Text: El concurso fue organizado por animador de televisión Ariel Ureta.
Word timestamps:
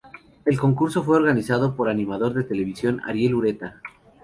El 0.45 0.59
concurso 0.59 1.03
fue 1.03 1.17
organizado 1.17 1.75
por 1.75 1.87
animador 1.87 2.33
de 2.33 2.43
televisión 2.43 3.01
Ariel 3.05 3.35
Ureta. 3.35 3.83